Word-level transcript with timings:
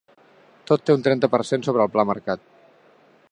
Tot 0.71 0.85
té 0.87 0.95
un 0.95 1.03
trenta 1.07 1.29
per 1.35 1.41
cent 1.51 1.67
sobre 1.69 1.85
el 1.87 1.93
pla 1.97 2.07
marcat. 2.13 2.47